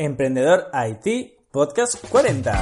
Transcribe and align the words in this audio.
Emprendedor 0.00 0.70
IT 0.72 1.50
Podcast 1.50 2.02
40. 2.08 2.58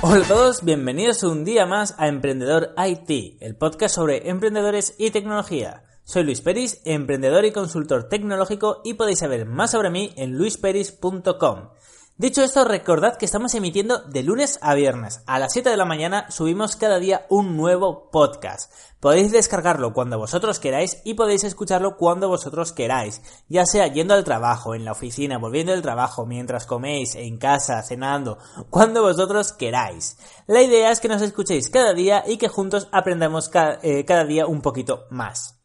Hola 0.00 0.24
a 0.24 0.28
todos, 0.28 0.64
bienvenidos 0.64 1.22
un 1.24 1.44
día 1.44 1.66
más 1.66 1.94
a 1.98 2.08
Emprendedor 2.08 2.74
IT, 2.78 3.36
el 3.42 3.54
podcast 3.54 3.94
sobre 3.94 4.30
emprendedores 4.30 4.94
y 4.96 5.10
tecnología. 5.10 5.82
Soy 6.12 6.24
Luis 6.24 6.42
Peris, 6.42 6.82
emprendedor 6.84 7.46
y 7.46 7.52
consultor 7.52 8.06
tecnológico 8.10 8.82
y 8.84 8.92
podéis 8.92 9.20
saber 9.20 9.46
más 9.46 9.70
sobre 9.70 9.88
mí 9.88 10.12
en 10.18 10.36
luisperis.com. 10.36 11.70
Dicho 12.18 12.42
esto, 12.42 12.66
recordad 12.66 13.16
que 13.16 13.24
estamos 13.24 13.54
emitiendo 13.54 14.02
de 14.02 14.22
lunes 14.22 14.58
a 14.60 14.74
viernes. 14.74 15.22
A 15.26 15.38
las 15.38 15.54
7 15.54 15.70
de 15.70 15.76
la 15.78 15.86
mañana 15.86 16.30
subimos 16.30 16.76
cada 16.76 16.98
día 16.98 17.24
un 17.30 17.56
nuevo 17.56 18.10
podcast. 18.10 18.70
Podéis 19.00 19.32
descargarlo 19.32 19.94
cuando 19.94 20.18
vosotros 20.18 20.58
queráis 20.58 21.00
y 21.06 21.14
podéis 21.14 21.44
escucharlo 21.44 21.96
cuando 21.96 22.28
vosotros 22.28 22.74
queráis, 22.74 23.22
ya 23.48 23.64
sea 23.64 23.86
yendo 23.86 24.12
al 24.12 24.22
trabajo, 24.22 24.74
en 24.74 24.84
la 24.84 24.92
oficina, 24.92 25.38
volviendo 25.38 25.72
del 25.72 25.80
trabajo, 25.80 26.26
mientras 26.26 26.66
coméis, 26.66 27.14
en 27.14 27.38
casa, 27.38 27.82
cenando, 27.82 28.36
cuando 28.68 29.00
vosotros 29.00 29.54
queráis. 29.54 30.18
La 30.46 30.60
idea 30.60 30.90
es 30.90 31.00
que 31.00 31.08
nos 31.08 31.22
escuchéis 31.22 31.70
cada 31.70 31.94
día 31.94 32.22
y 32.26 32.36
que 32.36 32.48
juntos 32.48 32.90
aprendamos 32.92 33.50
eh, 33.82 34.04
cada 34.04 34.26
día 34.26 34.44
un 34.46 34.60
poquito 34.60 35.06
más. 35.08 35.61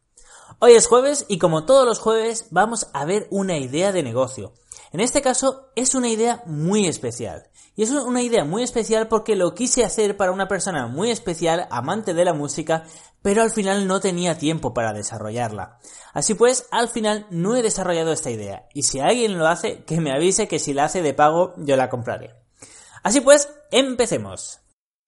Hoy 0.60 0.72
es 0.72 0.88
jueves 0.88 1.24
y 1.28 1.38
como 1.38 1.66
todos 1.66 1.86
los 1.86 2.00
jueves 2.00 2.48
vamos 2.50 2.88
a 2.92 3.04
ver 3.04 3.28
una 3.30 3.56
idea 3.58 3.92
de 3.92 4.02
negocio. 4.02 4.54
En 4.90 4.98
este 4.98 5.22
caso 5.22 5.70
es 5.76 5.94
una 5.94 6.08
idea 6.08 6.42
muy 6.46 6.88
especial. 6.88 7.48
Y 7.76 7.84
es 7.84 7.92
una 7.92 8.22
idea 8.22 8.44
muy 8.44 8.64
especial 8.64 9.06
porque 9.06 9.36
lo 9.36 9.54
quise 9.54 9.84
hacer 9.84 10.16
para 10.16 10.32
una 10.32 10.48
persona 10.48 10.88
muy 10.88 11.12
especial, 11.12 11.68
amante 11.70 12.12
de 12.12 12.24
la 12.24 12.34
música, 12.34 12.82
pero 13.22 13.42
al 13.42 13.52
final 13.52 13.86
no 13.86 14.00
tenía 14.00 14.36
tiempo 14.36 14.74
para 14.74 14.92
desarrollarla. 14.92 15.78
Así 16.12 16.34
pues, 16.34 16.66
al 16.72 16.88
final 16.88 17.28
no 17.30 17.54
he 17.54 17.62
desarrollado 17.62 18.10
esta 18.10 18.32
idea. 18.32 18.66
Y 18.74 18.82
si 18.82 18.98
alguien 18.98 19.38
lo 19.38 19.46
hace, 19.46 19.84
que 19.84 20.00
me 20.00 20.10
avise 20.10 20.48
que 20.48 20.58
si 20.58 20.74
la 20.74 20.86
hace 20.86 21.02
de 21.02 21.14
pago, 21.14 21.54
yo 21.58 21.76
la 21.76 21.88
compraré. 21.88 22.34
Así 23.04 23.20
pues, 23.20 23.48
empecemos. 23.70 24.58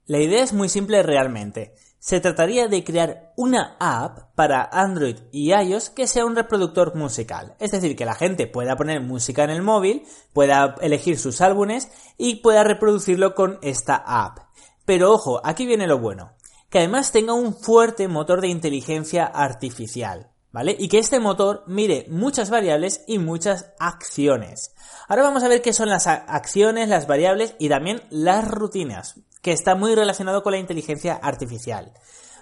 La 0.06 0.20
idea 0.20 0.44
es 0.44 0.52
muy 0.52 0.68
simple 0.68 1.02
realmente. 1.02 1.74
Se 2.02 2.18
trataría 2.18 2.66
de 2.66 2.82
crear 2.82 3.34
una 3.36 3.76
app 3.78 4.34
para 4.34 4.64
Android 4.72 5.18
y 5.32 5.52
iOS 5.52 5.90
que 5.90 6.06
sea 6.06 6.24
un 6.24 6.34
reproductor 6.34 6.96
musical. 6.96 7.54
Es 7.58 7.72
decir, 7.72 7.94
que 7.94 8.06
la 8.06 8.14
gente 8.14 8.46
pueda 8.46 8.74
poner 8.74 9.02
música 9.02 9.44
en 9.44 9.50
el 9.50 9.60
móvil, 9.60 10.06
pueda 10.32 10.76
elegir 10.80 11.18
sus 11.18 11.42
álbumes 11.42 11.90
y 12.16 12.36
pueda 12.36 12.64
reproducirlo 12.64 13.34
con 13.34 13.58
esta 13.60 13.96
app. 13.96 14.38
Pero 14.86 15.12
ojo, 15.12 15.42
aquí 15.44 15.66
viene 15.66 15.86
lo 15.86 15.98
bueno. 15.98 16.32
Que 16.70 16.78
además 16.78 17.12
tenga 17.12 17.34
un 17.34 17.54
fuerte 17.54 18.08
motor 18.08 18.40
de 18.40 18.48
inteligencia 18.48 19.26
artificial. 19.26 20.30
¿Vale? 20.52 20.74
Y 20.76 20.88
que 20.88 20.98
este 20.98 21.20
motor 21.20 21.64
mire 21.66 22.06
muchas 22.08 22.48
variables 22.48 23.04
y 23.06 23.18
muchas 23.18 23.72
acciones. 23.78 24.74
Ahora 25.06 25.22
vamos 25.22 25.42
a 25.42 25.48
ver 25.48 25.60
qué 25.60 25.74
son 25.74 25.90
las 25.90 26.06
acciones, 26.06 26.88
las 26.88 27.06
variables 27.06 27.54
y 27.58 27.68
también 27.68 28.02
las 28.08 28.48
rutinas 28.48 29.20
que 29.42 29.52
está 29.52 29.74
muy 29.74 29.94
relacionado 29.94 30.42
con 30.42 30.52
la 30.52 30.58
inteligencia 30.58 31.14
artificial. 31.14 31.92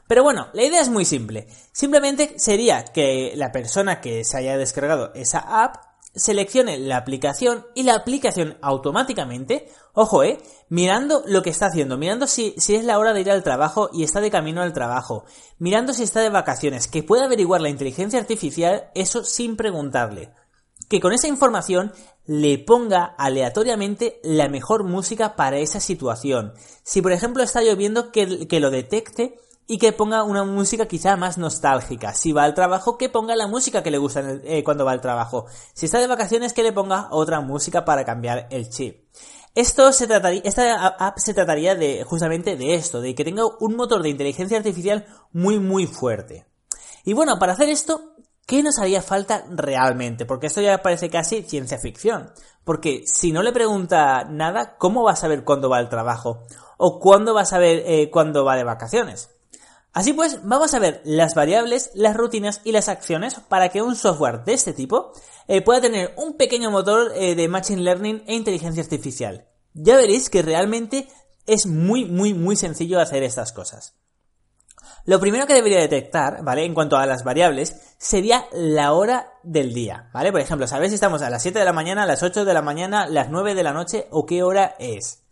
Pero 0.07 0.23
bueno, 0.23 0.49
la 0.55 0.65
idea 0.65 0.81
es 0.81 0.89
muy 0.89 1.05
simple. 1.05 1.47
Simplemente 1.71 2.35
sería 2.39 2.85
que 2.85 3.33
la 3.37 3.53
persona 3.53 4.01
que 4.01 4.25
se 4.25 4.39
haya 4.39 4.57
descargado 4.57 5.13
esa 5.15 5.65
app 5.65 5.77
seleccione 6.15 6.79
la 6.79 6.97
aplicación 6.97 7.67
y 7.75 7.83
la 7.83 7.95
aplicación 7.95 8.57
automáticamente, 8.63 9.69
ojo, 9.93 10.23
eh, 10.23 10.39
mirando 10.69 11.23
lo 11.27 11.43
que 11.43 11.51
está 11.51 11.67
haciendo, 11.67 11.99
mirando 11.99 12.27
si, 12.27 12.55
si, 12.57 12.75
es 12.75 12.85
la 12.85 12.99
hora 12.99 13.13
de 13.13 13.21
ir 13.21 13.31
al 13.31 13.43
trabajo 13.43 13.91
y 13.93 14.03
está 14.03 14.21
de 14.21 14.31
camino 14.31 14.63
al 14.63 14.73
trabajo, 14.73 15.25
mirando 15.59 15.93
si 15.93 16.03
está 16.03 16.21
de 16.21 16.31
vacaciones, 16.31 16.89
que 16.89 17.03
pueda 17.03 17.27
averiguar 17.27 17.61
la 17.61 17.69
inteligencia 17.69 18.19
artificial 18.19 18.91
eso 18.95 19.23
sin 19.23 19.57
preguntarle 19.57 20.33
que 20.89 21.01
con 21.01 21.13
esa 21.13 21.29
información 21.29 21.93
le 22.27 22.59
ponga 22.59 23.05
aleatoriamente 23.05 24.21
la 24.23 24.49
mejor 24.49 24.85
música 24.85 25.37
para 25.37 25.59
esa 25.59 25.81
situación. 25.81 26.53
Si 26.83 27.03
por 27.03 27.13
ejemplo 27.13 27.43
está 27.43 27.63
lloviendo, 27.63 28.13
que, 28.13 28.27
lo 28.61 28.71
detecte 28.71 29.39
y 29.67 29.79
que 29.79 29.93
ponga 29.93 30.23
una 30.23 30.45
música 30.45 30.87
quizá 30.87 31.17
más 31.17 31.39
nostálgica. 31.39 32.15
Si 32.15 32.33
va 32.33 32.45
al 32.45 32.55
trabajo, 32.55 32.99
que 32.99 33.09
ponga 33.09 33.37
la 33.37 33.47
música 33.47 33.83
que 33.83 33.91
le 33.91 33.99
gusta 33.99 34.23
eh, 34.45 34.65
cuando 34.65 34.85
va 34.85 34.93
al 34.93 35.01
trabajo. 35.01 35.47
Si 35.75 35.87
está 35.87 36.01
de 36.01 36.07
vacaciones, 36.07 36.53
que 36.53 36.63
le 36.63 36.73
ponga 36.73 37.09
otra 37.11 37.41
música 37.41 37.85
para 37.85 38.05
cambiar 38.05 38.47
el 38.51 38.69
chip. 38.70 39.09
Esto 39.55 39.93
se 39.93 40.07
trataría, 40.07 40.43
esta 40.45 40.87
app 40.87 41.19
se 41.19 41.35
trataría 41.35 41.75
de 41.75 42.05
justamente 42.05 42.57
de 42.57 42.75
esto, 42.75 43.01
de 43.01 43.15
que 43.15 43.25
tenga 43.25 43.43
un 43.59 43.75
motor 43.75 44.03
de 44.03 44.11
inteligencia 44.11 44.57
artificial 44.57 45.07
muy 45.33 45.59
muy 45.59 45.87
fuerte. 45.87 46.47
Y 47.05 47.15
bueno, 47.15 47.39
para 47.39 47.55
hacer 47.55 47.69
esto 47.69 48.15
¿Qué 48.48 48.63
nos 48.63 48.79
haría 48.79 49.03
falta 49.03 49.45
realmente? 49.51 50.25
Porque 50.25 50.47
esto 50.47 50.63
ya 50.63 50.81
parece 50.81 51.11
casi 51.11 51.42
ciencia 51.42 51.77
ficción. 51.77 52.33
Porque 52.64 53.03
si 53.05 53.31
no 53.31 53.42
le 53.42 53.53
pregunta 53.53 54.25
nada, 54.25 54.79
¿cómo 54.79 55.03
va 55.03 55.13
a 55.13 55.17
saber 55.17 55.45
cuándo 55.45 55.69
va 55.69 55.77
al 55.77 55.91
trabajo? 55.91 56.47
¿O 56.79 56.98
cuándo 56.98 57.35
va 57.35 57.42
a 57.42 57.45
saber 57.45 57.83
eh, 57.85 58.08
cuándo 58.11 58.47
va 58.47 58.57
de 58.57 58.64
vacaciones? 58.64 59.29
Así 59.92 60.14
pues, 60.14 60.41
vamos 60.45 60.73
a 60.73 60.79
ver 60.79 61.03
las 61.05 61.35
variables, 61.35 61.91
las 61.92 62.17
rutinas 62.17 62.63
y 62.64 62.73
las 62.73 62.89
acciones 62.89 63.35
para 63.35 63.69
que 63.69 63.83
un 63.83 63.97
software 63.97 64.45
de 64.45 64.55
este 64.55 64.73
tipo 64.73 65.13
eh, 65.47 65.61
pueda 65.61 65.83
tener 65.83 66.14
un 66.17 66.39
pequeño 66.39 66.70
motor 66.70 67.13
eh, 67.17 67.35
de 67.35 67.48
Machine 67.48 67.83
Learning 67.83 68.25
e 68.27 68.35
inteligencia 68.35 68.83
artificial. 68.83 69.47
Ya 69.75 69.95
veréis 69.95 70.31
que 70.31 70.41
realmente 70.41 71.07
es 71.45 71.67
muy, 71.67 72.07
muy, 72.07 72.33
muy 72.33 72.57
sencillo 72.57 72.98
hacer 72.98 73.23
estas 73.25 73.53
cosas. 73.53 73.95
Lo 75.08 75.20
primero 75.20 75.46
que 75.46 75.55
debería 75.55 75.80
detectar, 75.80 76.45
¿vale? 76.45 76.67
En 76.67 76.74
cuanto 76.74 76.98
a 76.98 77.07
las 77.07 77.24
variables, 77.24 77.74
sería 77.96 78.45
la 78.52 78.92
hora 78.92 79.33
del 79.42 79.73
día, 79.73 80.11
¿vale? 80.13 80.30
Por 80.33 80.42
ejemplo, 80.42 80.67
saber 80.67 80.91
si 80.91 80.96
estamos 80.96 81.23
a 81.23 81.30
las 81.30 81.41
7 81.41 81.58
de 81.58 81.64
la 81.64 81.73
mañana, 81.73 82.02
a 82.02 82.07
las 82.07 82.23
8 82.23 82.45
de 82.45 82.52
la 82.52 82.61
mañana, 82.61 83.07
las 83.07 83.30
9 83.30 83.55
de 83.55 83.63
la 83.63 83.73
noche 83.73 84.07
o 84.11 84.27
qué 84.27 84.42
hora 84.42 84.77
es. 84.79 85.23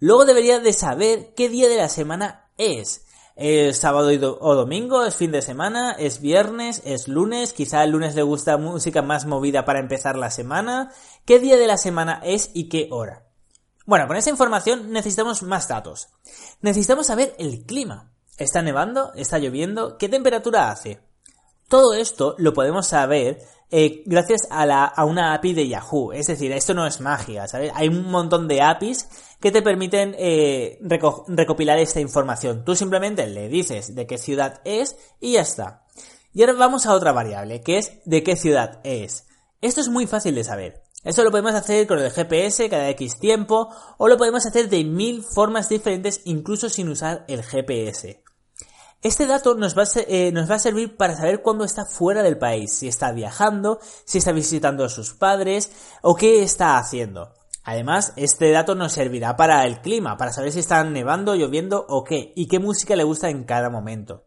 Luego 0.00 0.24
debería 0.24 0.60
de 0.60 0.72
saber 0.72 1.34
qué 1.36 1.50
día 1.50 1.68
de 1.68 1.76
la 1.76 1.90
semana 1.90 2.48
es. 2.56 3.04
¿Es 3.36 3.76
sábado 3.76 4.08
o 4.40 4.54
domingo? 4.54 5.04
¿Es 5.04 5.16
fin 5.16 5.30
de 5.30 5.42
semana? 5.42 5.92
¿Es 5.92 6.22
viernes? 6.22 6.80
¿Es 6.86 7.06
lunes? 7.06 7.52
Quizá 7.52 7.84
el 7.84 7.90
lunes 7.90 8.14
le 8.14 8.22
gusta 8.22 8.56
música 8.56 9.02
más 9.02 9.26
movida 9.26 9.66
para 9.66 9.80
empezar 9.80 10.16
la 10.16 10.30
semana. 10.30 10.90
¿Qué 11.26 11.38
día 11.38 11.58
de 11.58 11.66
la 11.66 11.76
semana 11.76 12.22
es 12.24 12.50
y 12.54 12.70
qué 12.70 12.88
hora? 12.90 13.26
Bueno, 13.84 14.06
con 14.06 14.16
esa 14.16 14.30
información 14.30 14.90
necesitamos 14.90 15.42
más 15.42 15.68
datos. 15.68 16.08
Necesitamos 16.62 17.08
saber 17.08 17.34
el 17.38 17.66
clima. 17.66 18.14
¿Está 18.38 18.62
nevando? 18.62 19.12
¿Está 19.14 19.38
lloviendo? 19.38 19.98
¿Qué 19.98 20.08
temperatura 20.08 20.70
hace? 20.70 21.00
Todo 21.68 21.92
esto 21.94 22.36
lo 22.38 22.54
podemos 22.54 22.86
saber 22.86 23.42
eh, 23.70 24.02
gracias 24.06 24.42
a, 24.48 25.04
una 25.04 25.34
API 25.34 25.54
de 25.54 25.68
Yahoo. 25.68 26.12
Es 26.12 26.28
decir, 26.28 26.52
esto 26.52 26.72
no 26.72 26.86
es 26.86 27.00
magia, 27.00 27.48
¿sabes? 27.48 27.72
Hay 27.74 27.88
un 27.88 28.08
montón 28.10 28.46
de 28.46 28.62
APIs 28.62 29.08
que 29.40 29.50
te 29.50 29.60
permiten 29.60 30.14
eh, 30.18 30.78
recopilar 31.26 31.78
esta 31.78 32.00
información. 32.00 32.64
Tú 32.64 32.76
simplemente 32.76 33.26
le 33.26 33.48
dices 33.48 33.94
de 33.96 34.06
qué 34.06 34.18
ciudad 34.18 34.60
es 34.64 34.96
y 35.20 35.32
ya 35.32 35.40
está. 35.40 35.84
Y 36.32 36.42
ahora 36.42 36.54
vamos 36.54 36.86
a 36.86 36.94
otra 36.94 37.10
variable, 37.10 37.60
que 37.62 37.78
es 37.78 37.98
de 38.04 38.22
qué 38.22 38.36
ciudad 38.36 38.80
es. 38.84 39.26
Esto 39.60 39.80
es 39.80 39.88
muy 39.88 40.06
fácil 40.06 40.36
de 40.36 40.44
saber. 40.44 40.84
Esto 41.02 41.24
lo 41.24 41.32
podemos 41.32 41.54
hacer 41.54 41.88
con 41.88 41.98
el 41.98 42.10
GPS 42.10 42.70
cada 42.70 42.88
X 42.90 43.18
tiempo 43.18 43.68
o 43.98 44.08
lo 44.08 44.16
podemos 44.16 44.46
hacer 44.46 44.68
de 44.68 44.84
mil 44.84 45.24
formas 45.24 45.68
diferentes 45.68 46.20
incluso 46.24 46.68
sin 46.68 46.88
usar 46.88 47.24
el 47.28 47.42
GPS. 47.42 48.22
Este 49.00 49.28
dato 49.28 49.54
nos 49.54 49.78
va, 49.78 49.84
a, 49.84 50.00
eh, 50.08 50.32
nos 50.32 50.50
va 50.50 50.56
a 50.56 50.58
servir 50.58 50.96
para 50.96 51.16
saber 51.16 51.40
cuándo 51.40 51.64
está 51.64 51.84
fuera 51.84 52.24
del 52.24 52.36
país, 52.36 52.72
si 52.76 52.88
está 52.88 53.12
viajando, 53.12 53.78
si 54.04 54.18
está 54.18 54.32
visitando 54.32 54.84
a 54.84 54.88
sus 54.88 55.14
padres 55.14 55.70
o 56.02 56.16
qué 56.16 56.42
está 56.42 56.78
haciendo. 56.78 57.32
Además, 57.62 58.12
este 58.16 58.50
dato 58.50 58.74
nos 58.74 58.92
servirá 58.92 59.36
para 59.36 59.64
el 59.66 59.82
clima, 59.82 60.16
para 60.16 60.32
saber 60.32 60.52
si 60.52 60.60
está 60.60 60.82
nevando, 60.82 61.36
lloviendo 61.36 61.84
o 61.88 62.02
qué, 62.02 62.32
y 62.34 62.48
qué 62.48 62.58
música 62.58 62.96
le 62.96 63.04
gusta 63.04 63.28
en 63.28 63.44
cada 63.44 63.70
momento. 63.70 64.24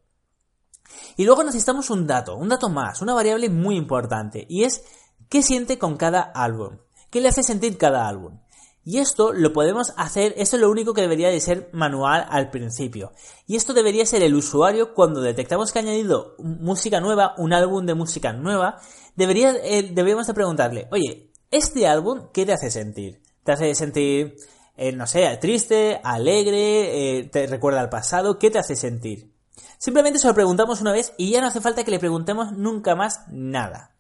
Y 1.18 1.26
luego 1.26 1.44
necesitamos 1.44 1.90
un 1.90 2.08
dato, 2.08 2.38
un 2.38 2.50
dato 2.50 2.70
más, 2.70 3.02
una 3.02 3.14
variable 3.14 3.50
muy 3.50 3.76
importante, 3.76 4.46
y 4.48 4.64
es 4.64 4.84
qué 5.28 5.42
siente 5.42 5.80
con 5.80 5.98
cada 5.98 6.22
álbum, 6.22 6.78
qué 7.10 7.20
le 7.20 7.30
hace 7.30 7.44
sentir 7.44 7.78
cada 7.78 8.08
álbum. 8.08 8.41
Y 8.84 8.98
esto 8.98 9.32
lo 9.32 9.54
podemos 9.54 9.94
hacer, 9.96 10.34
esto 10.38 10.56
es 10.56 10.62
lo 10.62 10.72
único 10.72 10.94
que 10.94 11.02
debería 11.02 11.30
de 11.30 11.40
ser 11.40 11.70
manual 11.72 12.26
al 12.30 12.50
principio. 12.50 13.14
Y 13.46 13.56
esto 13.56 13.74
debería 13.74 14.06
ser 14.06 14.24
el 14.24 14.34
usuario 14.34 14.96
cuando 14.96 15.22
detectamos 15.22 15.72
que 15.72 15.80
ha 15.80 15.82
añadido 15.84 16.36
música 16.40 17.00
nueva, 17.00 17.36
un 17.38 17.54
álbum 17.54 17.86
de 17.86 17.94
música 17.94 18.34
nueva, 18.34 18.80
eh, 19.18 19.92
deberíamos 19.94 20.26
de 20.26 20.34
preguntarle, 20.34 20.88
oye, 20.92 21.32
¿este 21.52 21.86
álbum 21.86 22.30
qué 22.34 22.46
te 22.46 22.54
hace 22.54 22.72
sentir? 22.72 23.22
¿Te 23.44 23.52
hace 23.52 23.76
sentir, 23.76 24.36
eh, 24.76 24.92
no 24.94 25.06
sé, 25.06 25.38
triste, 25.40 26.02
alegre, 26.04 27.20
eh, 27.20 27.24
te 27.26 27.46
recuerda 27.46 27.82
al 27.82 27.90
pasado? 27.90 28.40
¿Qué 28.40 28.50
te 28.50 28.60
hace 28.60 28.76
sentir? 28.76 29.32
Simplemente 29.78 30.20
se 30.20 30.28
lo 30.28 30.34
preguntamos 30.34 30.82
una 30.82 30.92
vez 30.92 31.14
y 31.18 31.32
ya 31.32 31.42
no 31.42 31.48
hace 31.48 31.62
falta 31.62 31.84
que 31.84 31.92
le 31.92 32.00
preguntemos 32.00 32.52
nunca 32.54 32.96
más 32.96 33.22
nada. 33.30 33.96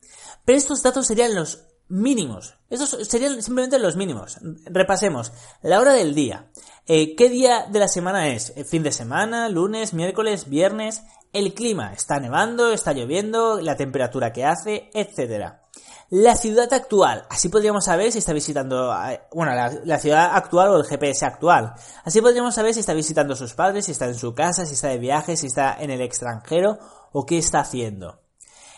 Pero 0.45 0.57
estos 0.57 0.81
datos 0.81 1.05
serían 1.05 1.35
los 1.35 1.70
mínimos. 1.91 2.55
Esos 2.69 2.89
serían 3.07 3.41
simplemente 3.43 3.77
los 3.77 3.95
mínimos. 3.95 4.39
Repasemos. 4.65 5.31
La 5.61 5.79
hora 5.79 5.93
del 5.93 6.15
día. 6.15 6.49
Eh, 6.87 7.15
¿Qué 7.15 7.29
día 7.29 7.67
de 7.69 7.79
la 7.79 7.87
semana 7.87 8.29
es? 8.29 8.53
Eh, 8.55 8.63
¿Fin 8.63 8.81
de 8.81 8.91
semana? 8.91 9.49
¿Lunes? 9.49 9.93
¿Miércoles? 9.93 10.49
¿Viernes? 10.49 11.03
El 11.33 11.53
clima. 11.53 11.93
¿Está 11.93 12.19
nevando? 12.19 12.71
¿Está 12.71 12.93
lloviendo? 12.93 13.59
¿La 13.61 13.75
temperatura 13.75 14.31
que 14.31 14.45
hace? 14.45 14.89
Etcétera. 14.93 15.61
La 16.09 16.35
ciudad 16.35 16.71
actual. 16.73 17.25
Así 17.29 17.49
podríamos 17.49 17.85
saber 17.85 18.11
si 18.11 18.17
está 18.17 18.33
visitando, 18.33 18.93
bueno, 19.33 19.53
la, 19.53 19.99
ciudad 19.99 20.31
actual 20.33 20.69
o 20.69 20.77
el 20.77 20.85
GPS 20.85 21.25
actual. 21.25 21.73
Así 22.03 22.21
podríamos 22.21 22.55
saber 22.55 22.73
si 22.73 22.81
está 22.81 22.93
visitando 22.93 23.33
a 23.33 23.37
sus 23.37 23.53
padres, 23.53 23.85
si 23.85 23.93
está 23.93 24.07
en 24.07 24.15
su 24.15 24.33
casa, 24.33 24.65
si 24.65 24.73
está 24.73 24.89
de 24.89 24.97
viaje, 24.97 25.37
si 25.37 25.47
está 25.47 25.77
en 25.79 25.89
el 25.89 26.01
extranjero 26.01 26.79
o 27.13 27.25
qué 27.25 27.37
está 27.37 27.61
haciendo. 27.61 28.21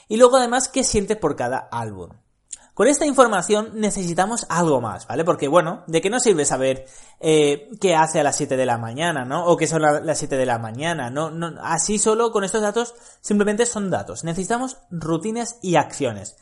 Y 0.07 0.18
luego 0.18 0.38
además 0.38 0.68
qué 0.68 0.83
siente 0.83 1.15
por 1.15 1.36
cada 1.36 1.57
álbum. 1.71 2.10
Con 2.74 2.88
esta 2.88 3.06
información 3.06 3.72
necesitamos 3.75 4.48
algo 4.50 4.81
más, 4.81 5.06
¿vale? 5.06 5.24
Porque 5.24 5.48
bueno, 5.48 5.84
¿de 5.86 6.02
qué 6.02 6.10
nos 6.10 6.24
sirve 6.24 6.44
saber 6.44 6.86
eh, 7.20 7.70
qué 7.80 7.96
hace 7.96 8.20
a 8.20 8.24
las 8.24 8.36
7 8.36 8.58
de 8.58 8.66
la 8.66 8.80
mañana, 8.80 9.25
¿no? 9.25 9.46
O 9.46 9.58
qué 9.58 9.68
son 9.68 9.84
las 9.84 10.18
7 10.18 10.38
de 10.38 10.46
la 10.48 10.58
mañana, 10.58 11.12
¿no? 11.12 11.30
no 11.30 11.54
así 11.62 12.00
solo 12.00 12.31
con 12.31 12.44
estos 12.44 12.62
datos 12.62 12.96
simplemente 13.22 13.68
son 13.68 13.92
datos. 13.92 14.24
Necesitamos 14.24 14.78
rutinas 14.90 15.60
y 15.62 15.75
acciones 15.75 16.36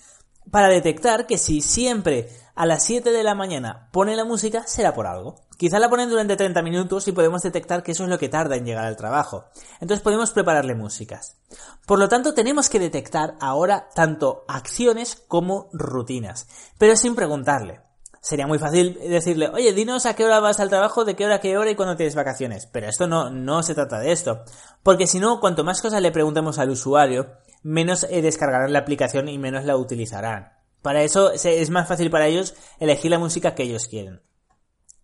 para 0.52 0.68
detectar 0.68 1.26
que 1.26 1.38
si 1.38 1.62
siempre 1.62 2.30
a 2.56 2.66
las 2.66 2.84
7 2.84 3.12
de 3.12 3.24
la 3.24 3.34
mañana 3.34 3.90
pone 3.92 4.16
la 4.16 4.26
música, 4.26 4.64
será 4.68 4.94
por 4.94 5.08
algo. 5.08 5.36
Quizá 5.58 5.80
la 5.80 5.90
ponen 5.90 6.10
durante 6.10 6.36
30 6.36 6.62
minutos 6.62 7.08
y 7.08 7.12
podemos 7.12 7.42
detectar 7.42 7.84
que 7.84 7.94
eso 7.94 8.04
es 8.04 8.10
lo 8.10 8.20
que 8.20 8.30
tarda 8.30 8.56
en 8.56 8.66
llegar 8.66 8.86
al 8.86 8.98
trabajo. 8.98 9.46
Entonces 9.80 10.04
podemos 10.04 10.32
prepararle 10.32 10.76
músicas. 10.76 11.38
Por 11.86 12.00
lo 12.00 12.10
tanto, 12.10 12.34
tenemos 12.34 12.70
que 12.70 12.80
detectar 12.80 13.36
ahora 13.40 13.90
tanto 13.96 14.44
acciones 14.48 15.24
como 15.28 15.70
rutinas, 15.72 16.48
pero 16.78 16.96
sin 16.96 17.16
preguntarle. 17.16 17.82
Sería 18.22 18.46
muy 18.46 18.60
fácil 18.60 19.00
decirle, 19.00 19.50
oye, 19.50 19.74
dinos 19.74 20.06
a 20.06 20.16
qué 20.16 20.24
hora 20.24 20.40
vas 20.40 20.60
al 20.60 20.70
trabajo, 20.70 21.06
de 21.06 21.16
qué 21.16 21.26
hora 21.26 21.36
a 21.36 21.40
qué 21.40 21.58
hora 21.58 21.72
y 21.72 21.76
cuándo 21.76 21.96
tienes 21.96 22.14
vacaciones. 22.14 22.68
Pero 22.68 22.88
esto 22.88 23.08
no, 23.08 23.32
no 23.32 23.64
se 23.64 23.74
trata 23.74 24.00
de 24.00 24.12
esto. 24.12 24.44
Porque 24.84 25.08
si 25.08 25.20
no, 25.20 25.40
cuanto 25.40 25.64
más 25.64 25.82
cosas 25.82 26.04
le 26.04 26.12
preguntemos 26.12 26.60
al 26.60 26.70
usuario, 26.70 27.32
menos 27.64 28.06
eh, 28.10 28.22
descargarán 28.22 28.74
la 28.74 28.80
aplicación 28.80 29.30
y 29.30 29.38
menos 29.38 29.66
la 29.66 29.78
utilizarán. 29.78 30.54
Para 30.82 31.04
eso 31.04 31.32
es 31.32 31.70
más 31.70 31.88
fácil 31.88 32.10
para 32.10 32.28
ellos 32.28 32.56
elegir 32.80 33.12
la 33.12 33.20
música 33.20 33.54
que 33.54 33.64
ellos 33.64 33.88
quieren. 33.88 34.22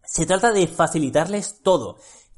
Se 0.04 0.25
trata 0.25 0.51
de 0.51 0.68
facilitarles 0.68 1.62
todo, 1.62 1.98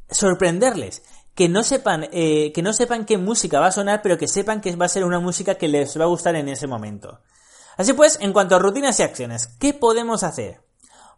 sorprenderles, 0.10 1.04
que 1.36 1.48
no 1.48 1.63
sepan, 1.63 2.10
eh, 2.12 2.51
que 2.51 2.62
no 2.62 2.74
sepan 2.74 3.06
qué 3.06 3.18
música 3.18 3.62
va 3.62 3.68
a 3.68 3.71
sonar, 3.71 4.01
pero 4.01 4.18
que 4.18 4.27
sepan 4.27 4.60
que 4.60 4.75
va 4.75 4.88
a 4.88 4.89
ser 4.89 5.06
una 5.06 5.19
música 5.19 5.56
que 5.56 5.69
les 5.69 5.98
va 5.98 6.04
a 6.04 6.07
gustar 6.07 6.36
en 6.36 6.50
ese 6.50 6.68
momento. 6.68 7.22
Así 7.77 7.94
pues, 7.94 8.18
en 8.19 8.33
cuanto 8.33 8.56
a 8.56 8.60
rutinas 8.60 9.00
y 9.00 9.04
acciones, 9.04 9.48
¿qué 9.57 9.74
podemos 9.74 10.24
hacer? 10.24 10.62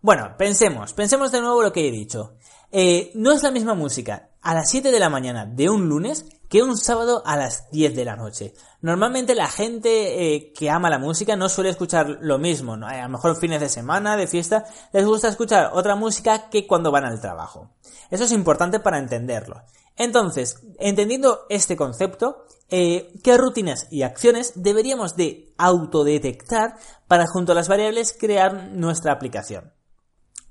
Bueno, 0.02 0.36
pensemos, 0.38 0.94
pensemos 0.94 1.32
de 1.32 1.42
nuevo 1.42 1.64
lo 1.64 1.74
que 1.74 1.88
he 1.88 1.92
dicho. 1.92 2.36
Eh, 2.72 3.12
no 3.16 3.32
es 3.32 3.42
la 3.42 3.50
misma 3.50 3.74
música 3.74 4.30
a 4.42 4.54
las 4.54 4.70
7 4.70 4.92
de 4.92 5.00
la 5.00 5.10
mañana 5.10 5.46
de 5.46 5.70
un 5.70 5.90
lunes 5.90 6.26
que 6.52 6.62
un 6.62 6.78
sábado 6.78 7.24
a 7.26 7.38
las 7.38 7.72
10 7.72 7.96
de 7.96 8.04
la 8.04 8.18
noche. 8.18 8.54
Normalmente 8.82 9.36
la 9.36 9.48
gente 9.48 10.36
eh, 10.36 10.52
que 10.52 10.70
ama 10.70 10.90
la 10.90 11.00
música 11.00 11.38
no 11.38 11.48
suele 11.48 11.70
escuchar 11.70 12.18
lo 12.20 12.40
mismo, 12.40 12.74
a 12.74 13.04
lo 13.04 13.10
mejor 13.10 13.38
fines 13.38 13.62
de 13.62 13.70
semana, 13.70 14.18
de 14.18 14.28
fiesta, 14.28 14.66
les 14.92 15.06
gusta 15.06 15.30
escuchar 15.30 15.72
otra 15.74 15.96
música 15.96 16.50
que 16.50 16.68
cuando 16.68 16.92
van 16.92 17.06
al 17.06 17.22
trabajo. 17.22 17.70
Eso 18.10 18.26
es 18.26 18.34
importante 18.34 18.82
para 18.82 19.00
entenderlo. 19.00 19.62
Entonces, 19.96 20.60
entendiendo 20.78 21.46
este 21.48 21.78
concepto, 21.78 22.46
eh, 22.70 23.14
¿qué 23.24 23.38
rutinas 23.38 23.88
y 23.90 24.02
acciones 24.02 24.52
deberíamos 24.56 25.16
de 25.16 25.54
autodetectar 25.58 26.76
para 27.08 27.28
junto 27.28 27.54
a 27.54 27.56
las 27.56 27.70
variables 27.70 28.14
crear 28.20 28.72
nuestra 28.74 29.14
aplicación? 29.14 29.72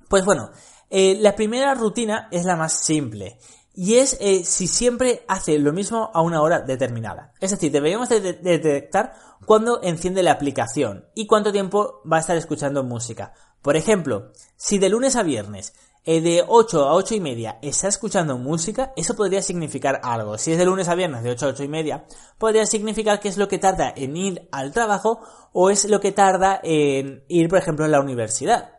Pues 0.08 0.24
bueno, 0.24 0.50
eh, 0.88 1.18
la 1.20 1.36
primera 1.36 1.74
rutina 1.74 2.28
es 2.30 2.46
la 2.46 2.56
más 2.56 2.72
simple 2.72 3.38
y 3.82 3.96
es 3.96 4.18
eh, 4.20 4.44
si 4.44 4.66
siempre 4.66 5.24
hace 5.26 5.58
lo 5.58 5.72
mismo 5.72 6.10
a 6.12 6.20
una 6.20 6.42
hora 6.42 6.60
determinada. 6.60 7.32
Es 7.40 7.50
decir, 7.50 7.72
deberíamos 7.72 8.10
de 8.10 8.20
detectar 8.20 9.14
cuándo 9.46 9.80
enciende 9.82 10.22
la 10.22 10.32
aplicación 10.32 11.06
y 11.14 11.26
cuánto 11.26 11.50
tiempo 11.50 12.02
va 12.04 12.18
a 12.18 12.20
estar 12.20 12.36
escuchando 12.36 12.84
música. 12.84 13.32
Por 13.62 13.76
ejemplo, 13.76 14.32
si 14.54 14.76
de 14.76 14.90
lunes 14.90 15.16
a 15.16 15.22
viernes 15.22 15.72
eh, 16.04 16.20
de 16.20 16.44
8 16.46 16.90
a 16.90 16.92
8 16.92 17.14
y 17.14 17.20
media 17.20 17.58
está 17.62 17.88
escuchando 17.88 18.36
música, 18.36 18.92
eso 18.96 19.16
podría 19.16 19.40
significar 19.40 19.98
algo. 20.04 20.36
Si 20.36 20.52
es 20.52 20.58
de 20.58 20.66
lunes 20.66 20.88
a 20.88 20.94
viernes 20.94 21.22
de 21.22 21.30
8 21.30 21.46
a 21.46 21.48
8 21.48 21.64
y 21.64 21.68
media, 21.68 22.04
podría 22.36 22.66
significar 22.66 23.18
que 23.18 23.28
es 23.28 23.38
lo 23.38 23.48
que 23.48 23.56
tarda 23.56 23.94
en 23.96 24.14
ir 24.14 24.46
al 24.52 24.72
trabajo 24.72 25.20
o 25.54 25.70
es 25.70 25.88
lo 25.88 26.00
que 26.00 26.12
tarda 26.12 26.60
en 26.62 27.24
ir, 27.28 27.48
por 27.48 27.56
ejemplo, 27.56 27.86
a 27.86 27.88
la 27.88 28.02
universidad. 28.02 28.72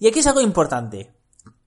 Y 0.00 0.08
aquí 0.08 0.18
es 0.18 0.26
algo 0.26 0.40
importante. 0.40 1.21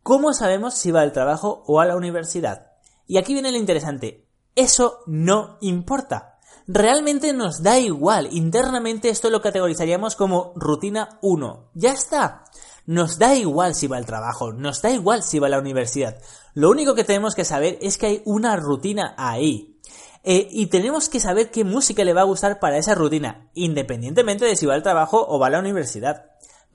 ¿Cómo 0.06 0.36
sabemos 0.36 0.76
si 0.76 0.92
va 0.92 1.02
al 1.02 1.14
trabajo 1.14 1.64
o 1.66 1.80
a 1.80 1.86
la 1.88 1.96
universidad? 1.96 2.74
Y 3.08 3.18
aquí 3.18 3.34
viene 3.34 3.52
lo 3.52 3.58
interesante. 3.58 4.28
Eso 4.54 5.00
no 5.08 5.58
importa. 5.62 6.38
Realmente 6.68 7.34
nos 7.34 7.64
da 7.64 7.80
igual. 7.80 8.30
Internamente 8.32 9.10
esto 9.10 9.32
lo 9.32 9.42
categorizaríamos 9.42 10.16
como 10.16 10.54
rutina 10.56 11.18
1. 11.24 11.72
Ya 11.74 11.92
está. 11.94 12.44
Nos 12.86 13.18
da 13.18 13.34
igual 13.34 13.74
si 13.74 13.88
va 13.88 13.98
al 13.98 14.06
trabajo, 14.06 14.54
nos 14.54 14.84
da 14.84 14.92
igual 14.92 15.24
si 15.24 15.40
va 15.40 15.48
a 15.48 15.50
la 15.50 15.58
universidad. 15.58 16.22
Lo 16.54 16.70
único 16.70 16.94
que 16.94 17.04
tenemos 17.04 17.34
que 17.34 17.44
saber 17.44 17.80
es 17.82 17.98
que 17.98 18.06
hay 18.06 18.22
una 18.26 18.58
rutina 18.58 19.16
ahí. 19.18 19.80
Eh, 20.24 20.48
y 20.52 20.68
tenemos 20.68 21.10
que 21.10 21.20
saber 21.20 21.50
qué 21.50 21.64
música 21.64 22.04
le 22.04 22.14
va 22.14 22.22
a 22.22 22.26
gustar 22.26 22.60
para 22.60 22.78
esa 22.78 22.94
rutina, 22.94 23.50
independientemente 23.56 24.46
de 24.46 24.56
si 24.56 24.68
va 24.68 24.76
al 24.76 24.84
trabajo 24.84 25.26
o 25.28 25.40
va 25.40 25.48
a 25.48 25.50
la 25.50 25.60
universidad. 25.60 26.26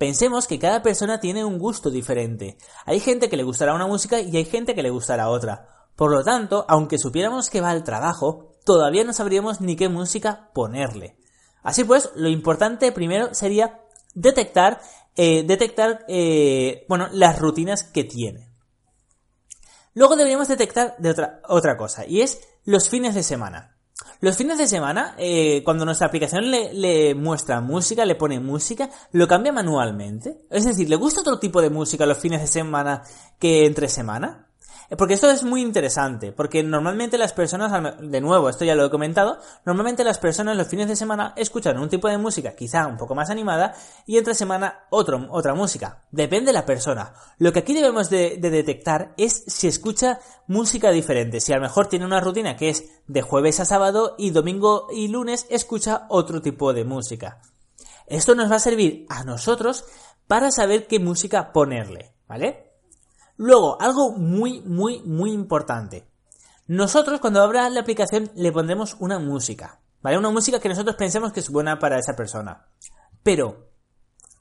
Pensemos 0.01 0.47
que 0.47 0.59
cada 0.59 0.81
persona 0.81 1.21
tiene 1.21 1.45
un 1.45 1.59
gusto 1.59 1.91
diferente. 1.91 2.57
Hay 2.87 3.01
gente 3.01 3.29
que 3.29 3.37
le 3.37 3.43
gustará 3.43 3.75
una 3.75 3.87
música 3.87 4.19
y 4.19 4.35
hay 4.35 4.47
gente 4.47 4.75
que 4.75 4.83
le 4.83 4.89
gustará 4.89 5.29
otra. 5.29 5.69
Por 5.95 6.11
lo 6.11 6.25
tanto, 6.25 6.65
aunque 6.69 6.97
supiéramos 6.97 7.51
que 7.51 7.61
va 7.61 7.69
al 7.69 7.85
trabajo, 7.85 8.55
todavía 8.65 9.05
no 9.05 9.13
sabríamos 9.13 9.61
ni 9.61 9.77
qué 9.77 9.91
música 9.91 10.49
ponerle. 10.55 11.19
Así 11.63 11.85
pues, 11.85 12.09
lo 12.15 12.31
importante 12.31 12.93
primero 12.93 13.35
sería 13.35 13.83
detectar, 14.15 14.81
eh, 15.17 15.43
detectar, 15.43 16.07
eh, 16.09 16.87
bueno, 16.89 17.09
las 17.13 17.39
rutinas 17.39 17.83
que 17.83 18.05
tiene. 18.05 18.49
Luego 19.93 20.17
deberíamos 20.17 20.49
detectar 20.49 20.97
de 20.97 21.11
otra, 21.11 21.43
otra 21.47 21.77
cosa, 21.77 22.07
y 22.07 22.23
es 22.23 22.41
los 22.65 22.89
fines 22.89 23.15
de 23.15 23.23
semana. 23.23 23.70
Los 24.21 24.37
fines 24.37 24.59
de 24.59 24.67
semana, 24.67 25.15
eh, 25.19 25.63
cuando 25.65 25.85
nuestra 25.85 26.07
aplicación 26.07 26.51
le, 26.51 26.75
le, 26.75 27.15
muestra 27.15 27.61
música, 27.61 28.05
le 28.05 28.17
pone 28.17 28.39
música, 28.41 28.91
lo 29.13 29.27
cambia 29.27 29.53
manualmente. 29.53 30.43
Es 30.51 30.65
decir, 30.65 30.89
¿le 30.89 30.97
gusta 30.97 31.21
otro 31.21 31.39
tipo 31.39 31.63
de 31.63 31.71
música 31.71 32.05
los 32.05 32.19
fines 32.19 32.41
de 32.41 32.47
semana 32.47 33.03
que 33.39 33.65
entre 33.65 33.89
semana? 33.89 34.50
Porque 34.99 35.15
esto 35.15 35.31
es 35.31 35.45
muy 35.45 35.63
interesante, 35.63 36.33
porque 36.33 36.65
normalmente 36.65 37.17
las 37.17 37.33
personas, 37.33 37.73
de 38.01 38.21
nuevo, 38.21 38.49
esto 38.49 38.65
ya 38.65 38.75
lo 38.75 38.85
he 38.85 38.91
comentado, 38.91 39.39
normalmente 39.65 40.03
las 40.03 40.19
personas 40.19 40.57
los 40.57 40.67
fines 40.67 40.89
de 40.89 40.97
semana 40.97 41.33
escuchan 41.37 41.79
un 41.79 41.89
tipo 41.89 42.09
de 42.09 42.19
música 42.19 42.57
quizá 42.57 42.89
un 42.89 42.97
poco 42.97 43.15
más 43.15 43.31
animada 43.31 43.75
y 44.05 44.19
entre 44.19 44.35
semana 44.35 44.87
otra 44.91 45.55
música. 45.55 46.03
Depende 46.11 46.47
de 46.47 46.55
la 46.55 46.67
persona. 46.67 47.15
Lo 47.39 47.53
que 47.53 47.61
aquí 47.61 47.73
debemos 47.73 48.11
de, 48.11 48.39
de 48.39 48.51
detectar 48.51 49.15
es 49.17 49.45
si 49.47 49.69
escucha 49.69 50.19
música 50.49 50.91
diferente, 50.91 51.41
si 51.41 51.53
a 51.53 51.57
lo 51.57 51.63
mejor 51.63 51.87
tiene 51.87 52.05
una 52.05 52.21
rutina 52.21 52.57
que 52.57 52.71
es 52.71 52.85
de 53.07 53.23
jueves 53.23 53.61
a 53.61 53.65
sábado 53.65 54.17
y 54.19 54.31
domingo 54.31 54.89
y 54.93 55.07
lunes 55.07 55.47
escucha 55.51 56.07
otro 56.09 56.43
tipo 56.43 56.73
de 56.73 56.85
música. 56.85 57.41
Esto 58.09 58.35
nos 58.35 58.51
va 58.51 58.57
a 58.57 58.61
servir 58.61 59.07
a 59.09 59.23
nosotros 59.23 59.85
para 60.27 60.51
saber 60.51 60.89
qué 60.89 60.99
música 60.99 61.53
ponerle, 61.53 62.13
¿vale? 62.27 62.70
Luego, 63.43 63.81
algo 63.81 64.13
muy, 64.13 64.61
muy, 64.67 65.01
muy 65.01 65.33
importante. 65.33 66.07
Nosotros 66.67 67.21
cuando 67.21 67.41
abra 67.41 67.71
la 67.71 67.81
aplicación 67.81 68.31
le 68.35 68.53
pondremos 68.53 68.99
una 69.01 69.19
música, 69.19 69.81
¿vale? 70.03 70.19
Una 70.19 70.29
música 70.29 70.61
que 70.61 70.69
nosotros 70.69 70.95
pensemos 70.97 71.33
que 71.33 71.41
es 71.41 71.49
buena 71.49 71.79
para 71.79 71.99
esa 71.99 72.15
persona. 72.15 72.67
Pero, 73.23 73.71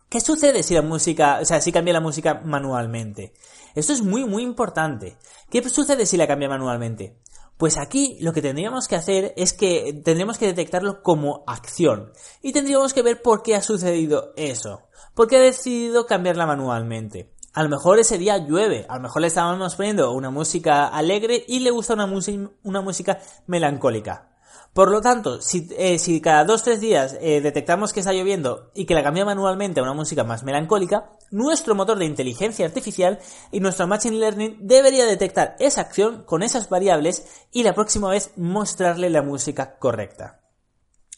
¿qué 0.10 0.20
sucede 0.20 0.64
si 0.64 0.74
la 0.74 0.82
música, 0.82 1.40
o 1.42 1.46
sea, 1.46 1.62
si 1.62 1.72
cambia 1.72 1.94
la 1.94 2.02
música 2.02 2.42
manualmente? 2.44 3.32
Esto 3.74 3.94
es 3.94 4.02
muy, 4.02 4.26
muy 4.26 4.44
importante. 4.44 5.18
¿Qué 5.50 5.64
sucede 5.70 6.06
si 6.06 6.18
la 6.18 6.28
cambia 6.28 6.50
manualmente? 6.50 7.22
Pues 7.56 7.78
aquí 7.78 8.18
lo 8.20 8.34
que 8.34 8.42
tendríamos 8.42 8.90
que 8.90 8.98
hacer 8.98 9.34
es 9.38 9.54
que 9.54 10.02
tendríamos 10.04 10.38
que 10.38 10.48
detectarlo 10.48 11.02
como 11.04 11.46
acción. 11.48 12.12
Y 12.42 12.52
tendríamos 12.52 12.94
que 12.94 13.02
ver 13.02 13.22
por 13.22 13.44
qué 13.44 13.56
ha 13.56 13.62
sucedido 13.62 14.34
eso. 14.36 14.82
¿Por 15.14 15.30
qué 15.30 15.38
ha 15.38 15.42
decidido 15.42 16.06
cambiarla 16.06 16.46
manualmente? 16.46 17.39
A 17.54 17.64
lo 17.64 17.70
mejor 17.70 18.00
ese 18.00 18.18
día 18.18 18.38
llueve, 18.38 18.86
a 18.88 18.96
lo 18.96 19.02
mejor 19.02 19.22
le 19.22 19.28
estábamos 19.28 19.76
poniendo 19.76 20.12
una 20.12 20.30
música 20.30 20.88
alegre 20.88 21.44
y 21.48 21.60
le 21.60 21.72
gusta 21.72 21.96
una, 21.96 22.08
una 22.64 22.82
música 22.82 23.20
melancólica. 23.48 24.30
Por 24.74 24.92
lo 24.92 25.02
tanto, 25.02 25.42
si, 25.42 25.68
eh, 25.72 26.22
cada 26.22 26.46
dos 26.46 26.62
o 26.62 26.64
tres 26.66 26.80
días 26.80 27.18
eh, 27.22 27.42
detectamos 27.42 27.92
que 27.92 28.02
está 28.02 28.14
lloviendo 28.14 28.72
y 28.76 28.86
que 28.86 28.94
la 28.94 29.02
cambia 29.02 29.26
manualmente 29.26 29.80
a 29.80 29.84
una 29.84 29.94
música 29.94 30.24
más 30.24 30.44
melancólica, 30.44 31.10
nuestro 31.32 31.74
motor 31.74 31.98
de 31.98 32.06
inteligencia 32.06 32.68
artificial 32.68 33.20
y 33.52 33.62
nuestro 33.62 33.88
Machine 33.88 34.18
Learning 34.18 34.58
debería 34.62 35.06
detectar 35.06 35.56
esa 35.60 35.82
acción 35.82 36.24
con 36.24 36.44
esas 36.44 36.70
variables 36.70 37.26
y 37.52 37.64
la 37.64 37.74
próxima 37.74 38.10
vez 38.10 38.32
mostrarle 38.38 39.10
la 39.10 39.24
música 39.24 39.78
correcta. 39.80 40.39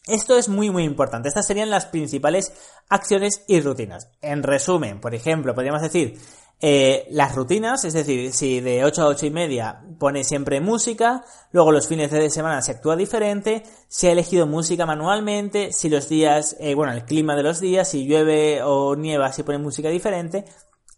Esto 0.08 0.38
es 0.38 0.50
muy 0.50 0.70
muy 0.70 0.84
importante. 0.84 1.28
Estas 1.28 1.46
serían 1.46 1.70
las 1.70 1.86
principales 1.86 2.54
acciones 2.90 3.44
y 3.48 3.62
rutinas. 3.62 4.10
En 4.22 4.44
resumen, 4.44 5.00
por 5.00 5.14
ejemplo, 5.14 5.54
podríamos 5.54 5.82
decir 5.82 6.20
eh, 6.64 7.08
las 7.10 7.36
rutinas, 7.36 7.84
es 7.86 7.94
decir, 7.94 8.32
si 8.34 8.62
de 8.62 8.84
8 8.84 9.02
a 9.02 9.08
8 9.08 9.26
y 9.26 9.32
media 9.32 9.82
pone 9.98 10.24
siempre 10.24 10.62
música, 10.62 11.24
luego 11.52 11.72
los 11.72 11.88
fines 11.88 12.12
de 12.12 12.30
semana 12.30 12.62
se 12.62 12.74
actúa 12.74 12.96
diferente, 12.96 13.64
si 13.88 14.08
ha 14.08 14.12
elegido 14.12 14.46
música 14.46 14.86
manualmente, 14.86 15.74
si 15.74 15.90
los 15.90 16.08
días, 16.08 16.56
eh, 16.60 16.76
bueno, 16.76 16.94
el 16.94 17.04
clima 17.06 17.36
de 17.36 17.42
los 17.44 17.60
días, 17.60 17.90
si 17.90 18.06
llueve 18.06 18.62
o 18.64 18.96
nieva, 18.96 19.34
si 19.34 19.42
pone 19.42 19.58
música 19.58 19.90
diferente. 19.90 20.46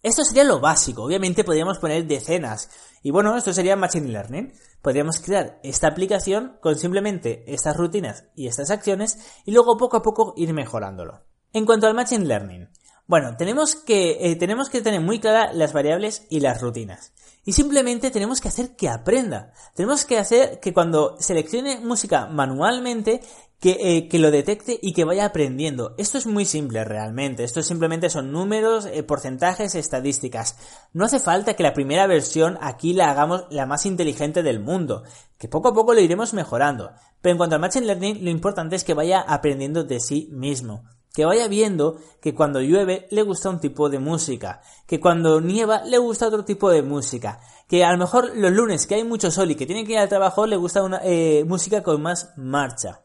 Esto 0.03 0.25
sería 0.25 0.43
lo 0.43 0.59
básico. 0.59 1.03
Obviamente 1.03 1.45
podríamos 1.45 1.79
poner 1.79 2.05
decenas. 2.05 2.69
Y 3.03 3.11
bueno, 3.11 3.37
esto 3.37 3.53
sería 3.53 3.77
Machine 3.77 4.09
Learning. 4.09 4.51
Podríamos 4.81 5.21
crear 5.21 5.61
esta 5.63 5.87
aplicación 5.87 6.57
con 6.59 6.77
simplemente 6.77 7.45
estas 7.47 7.77
rutinas 7.77 8.25
y 8.35 8.47
estas 8.47 8.69
acciones 8.69 9.17
y 9.45 9.53
luego 9.53 9.77
poco 9.77 9.95
a 9.95 10.01
poco 10.01 10.33
ir 10.35 10.53
mejorándolo. 10.53 11.21
En 11.53 11.65
cuanto 11.65 11.87
al 11.87 11.93
Machine 11.93 12.25
Learning, 12.25 12.69
bueno, 13.05 13.35
tenemos 13.37 13.75
que, 13.75 14.31
eh, 14.31 14.35
tenemos 14.37 14.69
que 14.69 14.81
tener 14.81 15.01
muy 15.01 15.19
claras 15.19 15.53
las 15.55 15.73
variables 15.73 16.25
y 16.29 16.39
las 16.39 16.61
rutinas. 16.61 17.11
Y 17.45 17.51
simplemente 17.51 18.11
tenemos 18.11 18.39
que 18.39 18.47
hacer 18.47 18.77
que 18.77 18.87
aprenda. 18.87 19.51
Tenemos 19.75 20.05
que 20.05 20.17
hacer 20.17 20.61
que 20.61 20.73
cuando 20.73 21.17
seleccione 21.19 21.81
música 21.81 22.27
manualmente, 22.27 23.19
que, 23.59 23.77
eh, 23.81 24.07
que 24.07 24.19
lo 24.19 24.31
detecte 24.31 24.79
y 24.81 24.93
que 24.93 25.03
vaya 25.03 25.25
aprendiendo. 25.25 25.95
Esto 25.97 26.17
es 26.17 26.25
muy 26.25 26.45
simple 26.45 26.85
realmente. 26.85 27.43
Esto 27.43 27.61
simplemente 27.61 28.09
son 28.09 28.31
números, 28.31 28.85
eh, 28.85 29.03
porcentajes, 29.03 29.75
estadísticas. 29.75 30.55
No 30.93 31.03
hace 31.03 31.19
falta 31.19 31.55
que 31.55 31.63
la 31.63 31.73
primera 31.73 32.07
versión 32.07 32.57
aquí 32.61 32.93
la 32.93 33.11
hagamos 33.11 33.45
la 33.49 33.65
más 33.65 33.85
inteligente 33.85 34.43
del 34.43 34.61
mundo. 34.61 35.03
Que 35.37 35.49
poco 35.49 35.69
a 35.69 35.73
poco 35.73 35.93
lo 35.93 35.99
iremos 35.99 36.33
mejorando. 36.33 36.91
Pero 37.21 37.33
en 37.33 37.37
cuanto 37.37 37.55
al 37.55 37.61
Machine 37.61 37.85
Learning, 37.85 38.23
lo 38.23 38.29
importante 38.29 38.77
es 38.77 38.85
que 38.85 38.93
vaya 38.93 39.19
aprendiendo 39.19 39.83
de 39.83 39.99
sí 39.99 40.29
mismo 40.31 40.85
que 41.13 41.25
vaya 41.25 41.47
viendo 41.47 41.97
que 42.21 42.33
cuando 42.33 42.59
llueve 42.59 43.07
le 43.11 43.21
gusta 43.21 43.49
un 43.49 43.59
tipo 43.59 43.89
de 43.89 43.99
música, 43.99 44.61
que 44.87 44.99
cuando 44.99 45.39
nieva 45.41 45.83
le 45.83 45.99
gusta 45.99 46.27
otro 46.27 46.43
tipo 46.43 46.71
de 46.71 46.81
música, 46.81 47.39
que 47.67 47.85
a 47.85 47.91
lo 47.91 47.99
mejor 47.99 48.35
los 48.35 48.51
lunes 48.51 48.87
que 48.87 48.95
hay 48.95 49.03
mucho 49.03 49.29
sol 49.29 49.51
y 49.51 49.55
que 49.55 49.67
tiene 49.67 49.85
que 49.85 49.93
ir 49.93 49.99
al 49.99 50.09
trabajo 50.09 50.47
le 50.47 50.57
gusta 50.57 50.81
una 50.81 51.01
eh, 51.03 51.43
música 51.47 51.83
con 51.83 52.01
más 52.01 52.33
marcha. 52.35 53.01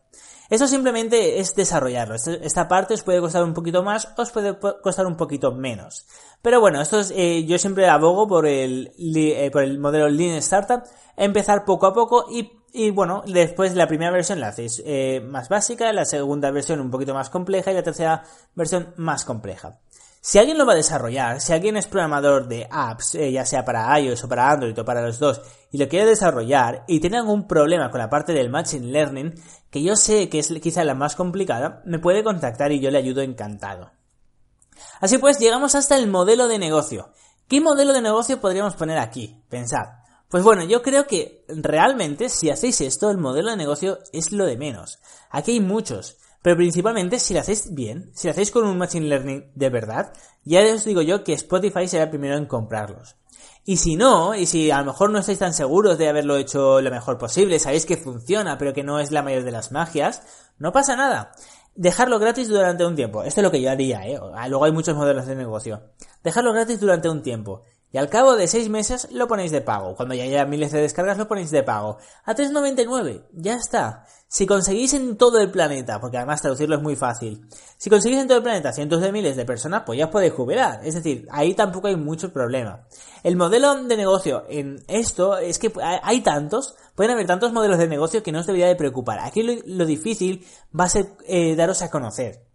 Eso 0.51 0.67
simplemente 0.67 1.41
es 1.41 1.55
desarrollarlo. 1.55 2.15
Esta 2.15 2.69
parte 2.69 2.95
os 2.95 3.03
puede 3.03 3.21
costar 3.21 3.45
un 3.45 3.53
poquito 3.53 3.83
más, 3.83 4.09
os 4.17 4.31
puede 4.31 4.59
costar 4.59 5.07
un 5.07 5.15
poquito 5.15 5.53
menos. 5.53 6.07
Pero 6.41 6.59
bueno, 6.61 6.81
esto 6.81 7.01
es, 7.01 7.13
eh, 7.15 7.45
yo 7.45 7.59
siempre 7.59 7.87
abogo 7.91 8.27
por 8.27 8.47
el, 8.47 8.91
eh, 8.97 9.51
por 9.53 9.63
el 9.63 9.79
modelo 9.79 10.09
Lean 10.09 10.37
Startup, 10.37 10.83
empezar 11.19 11.67
poco 11.67 11.87
a 11.87 11.93
poco 11.93 12.25
y 12.31 12.51
y 12.73 12.91
bueno, 12.91 13.23
después 13.27 13.75
la 13.75 13.87
primera 13.87 14.11
versión 14.11 14.41
la 14.41 14.49
hacéis 14.49 14.83
eh, 14.85 15.21
más 15.21 15.49
básica, 15.49 15.93
la 15.93 16.05
segunda 16.05 16.51
versión 16.51 16.81
un 16.81 16.91
poquito 16.91 17.15
más 17.15 17.31
compleja 17.31 17.71
y 17.71 17.75
la 17.75 17.83
tercera 17.83 18.25
versión 18.55 18.95
más 18.97 19.25
compleja. 19.25 19.79
Si 20.21 20.39
alguien 20.39 20.59
lo 20.59 20.67
va 20.67 20.73
a 20.73 20.77
desarrollar, 20.77 21.41
si 21.41 21.53
alguien 21.53 21.77
es 21.77 21.87
programador 21.87 22.49
de 22.49 22.67
apps, 22.71 23.15
eh, 23.15 23.31
ya 23.31 23.47
sea 23.47 23.65
para 23.65 23.99
iOS 23.99 24.25
o 24.25 24.29
para 24.29 24.51
Android 24.51 24.79
o 24.79 24.85
para 24.85 25.01
los 25.01 25.19
dos, 25.19 25.41
y 25.71 25.79
lo 25.79 25.89
quiere 25.89 26.07
desarrollar 26.07 26.85
y 26.89 27.01
tiene 27.01 27.19
algún 27.19 27.47
problema 27.47 27.91
con 27.91 28.01
la 28.01 28.11
parte 28.11 28.33
del 28.33 28.51
Machine 28.51 28.89
Learning, 28.89 29.35
que 29.71 29.83
yo 29.83 29.97
sé 29.97 30.29
que 30.29 30.41
es 30.41 30.53
quizá 30.61 30.85
la 30.85 30.95
más 30.95 31.15
complicada, 31.17 31.83
me 31.85 31.99
puede 31.99 32.25
contactar 32.25 32.73
y 32.73 32.81
yo 32.81 32.91
le 32.91 32.99
ayudo 32.99 33.23
encantado. 33.23 33.93
Así 35.01 35.19
pues, 35.19 35.39
llegamos 35.39 35.75
hasta 35.75 35.97
el 35.97 36.09
modelo 36.09 36.49
de 36.49 36.59
negocio. 36.59 37.13
¿Qué 37.49 37.61
modelo 37.61 37.93
de 37.93 38.03
negocio 38.03 38.41
podríamos 38.41 38.75
poner 38.75 38.99
aquí? 38.99 39.43
Pensad. 39.49 39.87
Pues 40.29 40.45
bueno, 40.45 40.63
yo 40.65 40.83
creo 40.83 41.07
que 41.07 41.45
realmente 41.49 42.29
si 42.29 42.51
hacéis 42.51 42.83
esto, 42.83 43.11
el 43.11 43.17
modelo 43.17 43.51
de 43.51 43.57
negocio 43.57 43.99
es 44.13 44.31
lo 44.31 44.45
de 44.45 44.59
menos. 44.59 44.99
Aquí 45.31 45.53
hay 45.53 45.61
muchos, 45.61 46.19
pero 46.43 46.57
principalmente 46.57 47.19
si 47.19 47.33
lo 47.33 47.41
hacéis 47.41 47.73
bien, 47.75 48.11
si 48.15 48.29
lo 48.29 48.33
hacéis 48.33 48.51
con 48.51 48.67
un 48.67 48.77
Machine 48.77 49.07
Learning 49.07 49.51
de 49.55 49.71
verdad, 49.71 50.13
ya 50.45 50.61
os 50.75 50.85
digo 50.85 51.01
yo 51.01 51.25
que 51.25 51.33
Spotify 51.33 51.89
será 51.89 52.05
el 52.05 52.11
primero 52.11 52.37
en 52.37 52.45
comprarlos. 52.45 53.17
Y 53.65 53.79
si 53.79 53.97
no, 53.97 54.35
y 54.35 54.45
si 54.45 54.71
a 54.71 54.81
lo 54.81 54.87
mejor 54.87 55.11
no 55.11 55.19
estáis 55.19 55.39
tan 55.39 55.55
seguros 55.55 55.97
de 55.97 56.09
haberlo 56.09 56.37
hecho 56.37 56.81
lo 56.83 56.91
mejor 56.91 57.17
posible, 57.17 57.59
sabéis 57.59 57.87
que 57.87 57.97
funciona, 57.97 58.59
pero 58.59 58.75
que 58.75 58.85
no 58.85 59.01
es 59.01 59.11
la 59.11 59.23
mayor 59.23 59.45
de 59.45 59.51
las 59.51 59.73
magias, 59.73 60.23
no 60.59 60.73
pasa 60.73 60.95
nada. 60.95 61.33
Dejarlo 61.75 62.19
gratis 62.19 62.49
durante 62.49 62.85
un 62.85 62.97
tiempo. 62.97 63.23
Esto 63.23 63.41
es 63.41 63.45
lo 63.45 63.51
que 63.51 63.63
yo 63.63 63.71
haría, 63.71 64.07
¿eh? 64.07 64.19
Luego 64.49 64.65
hay 64.65 64.73
muchos 64.73 64.97
modelos 64.97 65.27
de 65.27 65.37
negocio. 65.37 65.83
Dejarlo 66.25 66.53
gratis 66.53 66.81
durante 66.81 67.09
un 67.09 67.23
tiempo. 67.23 67.63
Y 67.91 67.97
al 67.99 68.11
cabo 68.11 68.37
de 68.37 68.49
6 68.49 68.69
meses 68.69 69.09
lo 69.13 69.29
ponéis 69.29 69.51
de 69.51 69.63
pago. 69.63 69.97
Cuando 69.97 70.15
ya 70.15 70.25
haya 70.25 70.45
miles 70.45 70.73
de 70.73 70.83
descargas 70.83 71.17
lo 71.17 71.27
ponéis 71.27 71.51
de 71.51 71.63
pago. 71.63 71.99
A 72.25 72.35
3.99. 72.35 73.25
Ya 73.33 73.55
está. 73.55 74.05
Si 74.31 74.47
conseguís 74.47 74.93
en 74.93 75.17
todo 75.17 75.41
el 75.41 75.51
planeta, 75.51 75.99
porque 75.99 76.19
además 76.19 76.43
traducirlo 76.43 76.77
es 76.77 76.83
muy 76.83 76.97
fácil. 76.97 77.49
Si 77.79 77.89
conseguís 77.89 78.19
en 78.19 78.29
todo 78.29 78.39
el 78.39 78.45
planeta 78.45 78.75
cientos 78.75 79.01
de 79.01 79.11
miles 79.11 79.37
de 79.37 79.47
personas, 79.47 79.85
pues 79.87 79.99
ya 79.99 80.05
os 80.05 80.11
podéis 80.11 80.35
jubilar. 80.35 80.81
Es 80.85 80.97
decir, 80.97 81.27
ahí 81.31 81.55
tampoco 81.55 81.89
hay 81.89 81.97
mucho 81.97 82.31
problema. 82.31 82.87
El 83.23 83.37
modelo 83.37 83.83
de 83.85 83.97
negocio 83.97 84.45
en 84.51 84.85
esto 84.87 85.39
es 85.39 85.59
que 85.59 85.73
hay 85.81 86.21
tantos, 86.21 86.75
pueden 86.95 87.13
haber 87.13 87.27
tantos 87.27 87.55
modelos 87.55 87.79
de 87.79 87.89
negocio 87.89 88.23
que 88.23 88.31
no 88.31 88.41
os 88.41 88.47
debería 88.47 88.67
de 88.67 88.77
preocupar. 88.77 89.19
Aquí 89.21 89.43
lo, 89.43 89.87
difícil 89.87 90.47
va 90.79 90.85
a 90.85 90.91
ser 90.91 91.07
eh, 91.27 91.57
daros 91.57 91.81
a 91.81 91.91
conocer. 91.91 92.48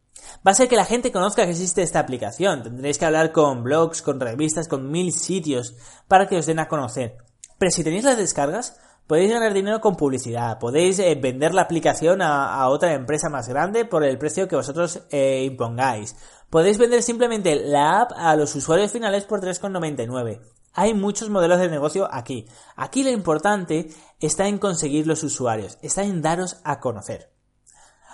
Va 0.46 0.51
a 0.51 0.55
ser 0.55 0.67
que 0.67 0.75
la 0.75 0.86
gente 0.86 1.12
conozca 1.12 1.46
que 1.46 1.51
existe 1.51 1.82
esta 1.82 2.00
aplicación. 2.00 2.63
Tendréis 2.63 2.98
que 2.98 3.05
hablar 3.05 3.32
con 3.32 3.63
blogs, 3.63 4.01
con 4.01 4.20
revistas, 4.20 4.67
con 4.67 4.91
mil 4.91 5.13
sitios 5.13 5.75
para 6.08 6.27
que 6.27 6.38
os 6.38 6.46
den 6.46 6.60
a 6.60 6.67
conocer. 6.67 7.17
Pero 7.58 7.72
si 7.72 7.84
tenéis 7.84 8.03
las 8.03 8.17
descargas, 8.17 8.77
podéis 9.08 9.32
ganar 9.32 9.53
dinero 9.53 9.79
con 9.79 9.96
publicidad. 9.96 10.60
Podéis 10.60 11.00
eh, 11.00 11.15
vender 11.15 11.53
la 11.53 11.62
aplicación 11.62 12.22
a, 12.22 12.67
otra 12.67 12.93
empresa 12.93 13.29
más 13.29 13.48
grande 13.48 13.86
por 13.86 14.03
el 14.03 14.17
precio 14.17 14.48
que 14.48 14.55
vosotros 14.55 15.03
eh, 15.12 15.43
impongáis. 15.46 16.15
Podéis 16.50 16.77
vender 16.77 17.01
simplemente 17.01 17.55
la 17.55 18.01
app 18.01 18.12
a 18.15 18.36
los 18.36 18.55
usuarios 18.55 18.91
finales 18.91 19.25
por 19.25 19.41
3,99. 19.41 20.41
Hay 20.74 20.93
muchos 20.93 21.29
modelos 21.29 21.60
de 21.60 21.70
negocio 21.70 22.08
aquí. 22.12 22.48
Aquí 22.75 23.03
lo 23.03 23.12
importante 23.12 23.89
está 24.20 24.48
en 24.48 24.58
conseguir 24.58 25.05
los 25.08 25.24
usuarios, 25.24 25.77
está 25.82 26.03
en 26.03 26.22
daros 26.22 26.58
a 26.63 26.79
conocer. 26.79 27.33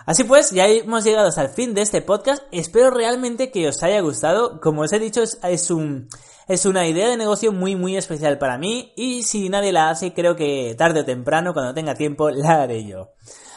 Así 0.06 0.24
pues, 0.24 0.52
ya 0.52 0.68
hemos 0.68 1.04
llegado 1.04 1.28
hasta 1.28 1.44
el 1.44 1.50
fin 1.50 1.74
de 1.74 1.82
este 1.82 2.02
podcast. 2.02 2.44
Espero 2.52 2.90
realmente 2.90 3.52
que 3.52 3.68
os 3.68 3.84
haya 3.84 4.02
gustado. 4.02 4.60
Como 4.60 4.82
os 4.82 4.94
he 4.94 5.00
dicho, 5.00 5.22
es, 5.22 5.72
un, 5.72 6.10
es 6.48 6.66
una 6.66 6.88
idea 6.88 7.10
de 7.10 7.18
negocio 7.18 7.52
muy, 7.52 7.76
muy 7.76 7.98
especial 7.98 8.38
para 8.38 8.58
mí. 8.58 8.94
Y 8.96 9.24
si 9.24 9.50
nadie 9.50 9.72
la 9.72 9.90
hace, 9.90 10.14
creo 10.14 10.36
que 10.36 10.76
tarde 10.78 11.02
o 11.02 11.06
temprano, 11.06 11.54
cuando 11.54 11.74
tenga 11.74 11.96
tiempo, 11.96 12.30
la 12.30 12.64
haré 12.64 12.86
yo. 12.86 13.12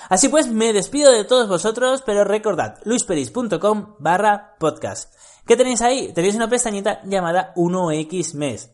Así 0.08 0.28
pues, 0.28 0.48
me 0.48 0.72
despido 0.72 1.10
de 1.10 1.24
todos 1.24 1.48
vosotros, 1.48 2.02
pero 2.04 2.24
recordad, 2.24 2.78
luisperis.com 2.84 3.96
barra 3.98 4.56
podcast. 4.58 5.14
¿Qué 5.46 5.56
tenéis 5.56 5.80
ahí? 5.80 6.12
Tenéis 6.12 6.34
una 6.34 6.48
pestañita 6.48 7.00
llamada 7.04 7.52
1X 7.56 8.34
mes. 8.34 8.70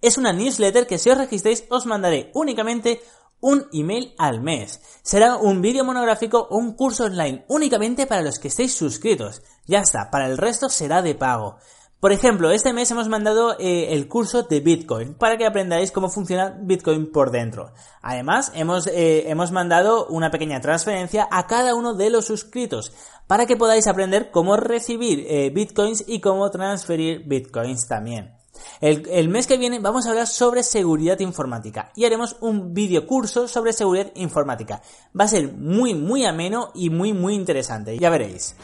Es 0.00 0.16
una 0.16 0.32
newsletter 0.32 0.86
que 0.86 0.98
si 0.98 1.10
os 1.10 1.18
registréis 1.18 1.64
os 1.70 1.86
mandaré 1.86 2.30
únicamente 2.34 3.00
un 3.40 3.66
email 3.72 4.14
al 4.18 4.40
mes. 4.40 4.80
Será 5.02 5.36
un 5.36 5.60
vídeo 5.62 5.84
monográfico 5.84 6.46
o 6.50 6.58
un 6.58 6.74
curso 6.74 7.04
online 7.04 7.44
únicamente 7.48 8.06
para 8.06 8.22
los 8.22 8.38
que 8.38 8.48
estéis 8.48 8.74
suscritos. 8.74 9.42
Ya 9.66 9.80
está, 9.80 10.10
para 10.10 10.26
el 10.26 10.38
resto 10.38 10.68
será 10.68 11.02
de 11.02 11.14
pago. 11.14 11.56
Por 12.00 12.12
ejemplo, 12.12 12.52
este 12.52 12.72
mes 12.72 12.88
hemos 12.92 13.08
mandado 13.08 13.58
eh, 13.58 13.92
el 13.92 14.06
curso 14.06 14.44
de 14.44 14.60
Bitcoin 14.60 15.14
para 15.14 15.36
que 15.36 15.44
aprendáis 15.44 15.90
cómo 15.90 16.08
funciona 16.08 16.56
Bitcoin 16.60 17.10
por 17.10 17.32
dentro. 17.32 17.72
Además, 18.02 18.52
hemos, 18.54 18.86
eh, 18.86 19.28
hemos 19.28 19.50
mandado 19.50 20.06
una 20.06 20.30
pequeña 20.30 20.60
transferencia 20.60 21.26
a 21.28 21.48
cada 21.48 21.74
uno 21.74 21.94
de 21.94 22.10
los 22.10 22.26
suscritos 22.26 22.92
para 23.26 23.46
que 23.46 23.56
podáis 23.56 23.88
aprender 23.88 24.30
cómo 24.30 24.56
recibir 24.56 25.26
eh, 25.28 25.50
Bitcoins 25.50 26.04
y 26.06 26.20
cómo 26.20 26.48
transferir 26.52 27.24
Bitcoins 27.26 27.88
también. 27.88 28.37
El, 28.80 29.28
mes 29.28 29.46
que 29.46 29.58
viene 29.58 29.78
vamos 29.78 30.06
a 30.06 30.10
hablar 30.10 30.26
sobre 30.26 30.62
seguridad 30.62 31.18
informática 31.20 31.92
y 31.94 32.04
haremos 32.04 32.36
un 32.40 32.74
video 32.74 33.06
curso 33.06 33.48
sobre 33.48 33.72
seguridad 33.72 34.10
informática. 34.14 34.80
Va 35.18 35.24
a 35.24 35.28
ser 35.28 35.52
muy, 35.52 35.94
muy 35.94 36.24
ameno 36.24 36.70
y 36.74 36.90
muy, 36.90 37.12
muy 37.12 37.34
interesante, 37.34 37.98
ya 37.98 38.10
veréis. 38.10 38.54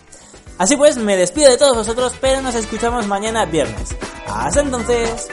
Así 0.58 0.76
pues, 0.76 0.96
me 0.96 1.16
despido 1.16 1.50
de 1.50 1.56
todos 1.56 1.76
vosotros, 1.76 2.14
pero 2.20 2.40
nos 2.40 2.54
escuchamos 2.54 3.06
mañana 3.06 3.44
viernes. 3.44 3.96
Hasta 4.26 4.60
entonces. 4.60 5.28